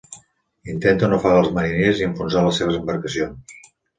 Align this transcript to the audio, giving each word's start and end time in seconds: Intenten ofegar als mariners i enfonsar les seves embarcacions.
Intenten 0.71 1.13
ofegar 1.17 1.35
als 1.41 1.51
mariners 1.57 2.01
i 2.01 2.07
enfonsar 2.07 2.43
les 2.47 2.57
seves 2.61 2.79
embarcacions. 2.79 3.57